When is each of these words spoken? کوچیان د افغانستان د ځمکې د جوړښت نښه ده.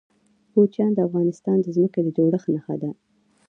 کوچیان 0.53 0.91
د 0.95 0.99
افغانستان 1.07 1.57
د 1.61 1.67
ځمکې 1.75 1.99
د 2.03 2.07
جوړښت 2.17 2.47
نښه 2.55 2.75
ده. 2.81 2.91